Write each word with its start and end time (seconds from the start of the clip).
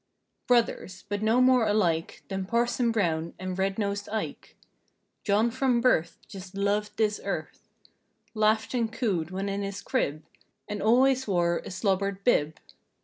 Brothers, 0.47 1.03
but 1.09 1.21
no 1.21 1.39
more 1.39 1.67
alike 1.67 2.23
Than 2.27 2.47
Parson 2.47 2.91
Brown 2.91 3.35
and 3.37 3.55
"Red 3.59 3.77
Nozed" 3.77 4.09
Ike. 4.09 4.55
John 5.23 5.51
from 5.51 5.79
birth 5.79 6.17
Just 6.27 6.55
loved 6.57 6.97
this 6.97 7.21
earth: 7.23 7.69
Laughed 8.33 8.73
and 8.73 8.91
cooed 8.91 9.29
when 9.29 9.47
in 9.47 9.61
his 9.61 9.83
crib, 9.83 10.23
And 10.67 10.81
always 10.81 11.27
wore 11.27 11.59
a 11.63 11.69
slobbered 11.69 12.23
bib. 12.23 12.59